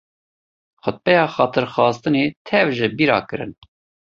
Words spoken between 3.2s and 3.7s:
kirin.